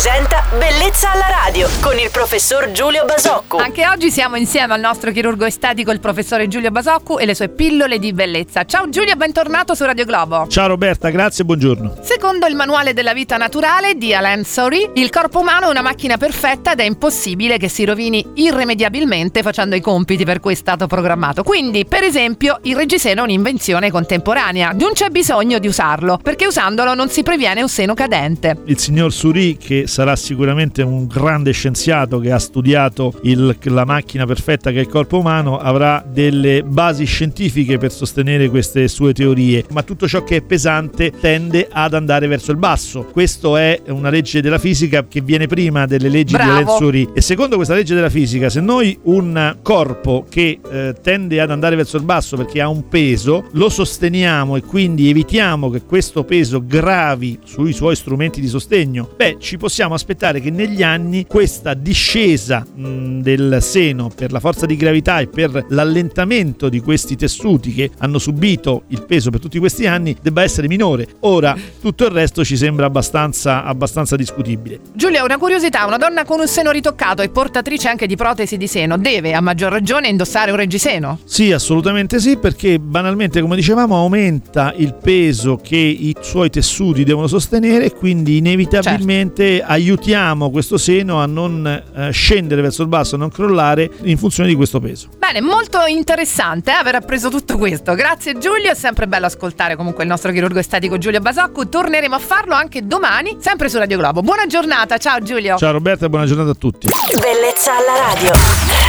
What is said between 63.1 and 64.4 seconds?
del seno per la